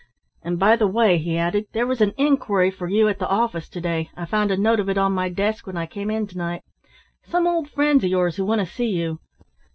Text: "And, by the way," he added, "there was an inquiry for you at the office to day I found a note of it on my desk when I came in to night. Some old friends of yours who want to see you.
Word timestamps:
"And, 0.41 0.57
by 0.57 0.75
the 0.75 0.87
way," 0.87 1.19
he 1.19 1.37
added, 1.37 1.67
"there 1.73 1.85
was 1.85 2.01
an 2.01 2.15
inquiry 2.17 2.71
for 2.71 2.87
you 2.87 3.07
at 3.07 3.19
the 3.19 3.29
office 3.29 3.69
to 3.69 3.79
day 3.79 4.09
I 4.17 4.25
found 4.25 4.49
a 4.49 4.57
note 4.57 4.79
of 4.79 4.89
it 4.89 4.97
on 4.97 5.11
my 5.13 5.29
desk 5.29 5.67
when 5.67 5.77
I 5.77 5.85
came 5.85 6.09
in 6.09 6.25
to 6.25 6.39
night. 6.39 6.63
Some 7.27 7.45
old 7.45 7.69
friends 7.69 8.03
of 8.03 8.09
yours 8.09 8.37
who 8.37 8.45
want 8.45 8.61
to 8.61 8.65
see 8.65 8.87
you. 8.89 9.19